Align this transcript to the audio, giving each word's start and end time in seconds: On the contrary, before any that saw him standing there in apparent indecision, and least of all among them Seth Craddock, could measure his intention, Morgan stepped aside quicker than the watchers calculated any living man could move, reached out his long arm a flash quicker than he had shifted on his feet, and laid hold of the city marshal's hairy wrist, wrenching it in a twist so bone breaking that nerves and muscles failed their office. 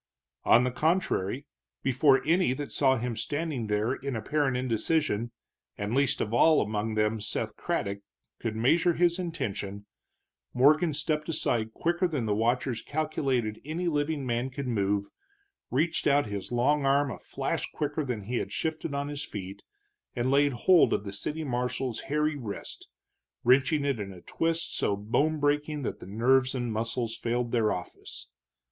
On 0.45 0.63
the 0.63 0.71
contrary, 0.71 1.45
before 1.83 2.23
any 2.25 2.53
that 2.53 2.71
saw 2.71 2.97
him 2.97 3.15
standing 3.15 3.67
there 3.67 3.93
in 3.93 4.15
apparent 4.15 4.57
indecision, 4.57 5.31
and 5.77 5.93
least 5.93 6.19
of 6.19 6.33
all 6.33 6.59
among 6.59 6.95
them 6.95 7.19
Seth 7.21 7.55
Craddock, 7.55 7.99
could 8.39 8.55
measure 8.55 8.93
his 8.93 9.19
intention, 9.19 9.85
Morgan 10.55 10.95
stepped 10.95 11.29
aside 11.29 11.71
quicker 11.75 12.07
than 12.07 12.25
the 12.25 12.33
watchers 12.33 12.81
calculated 12.81 13.61
any 13.63 13.87
living 13.87 14.25
man 14.25 14.49
could 14.49 14.67
move, 14.67 15.05
reached 15.69 16.07
out 16.07 16.25
his 16.25 16.51
long 16.51 16.83
arm 16.83 17.11
a 17.11 17.19
flash 17.19 17.69
quicker 17.71 18.03
than 18.03 18.23
he 18.23 18.37
had 18.37 18.51
shifted 18.51 18.95
on 18.95 19.07
his 19.07 19.23
feet, 19.23 19.61
and 20.15 20.31
laid 20.31 20.53
hold 20.53 20.93
of 20.93 21.03
the 21.03 21.13
city 21.13 21.43
marshal's 21.43 21.99
hairy 22.09 22.35
wrist, 22.35 22.87
wrenching 23.43 23.85
it 23.85 23.99
in 23.99 24.11
a 24.11 24.21
twist 24.21 24.75
so 24.75 24.95
bone 24.97 25.39
breaking 25.39 25.83
that 25.83 26.01
nerves 26.01 26.55
and 26.55 26.73
muscles 26.73 27.15
failed 27.15 27.51
their 27.51 27.71
office. 27.71 28.27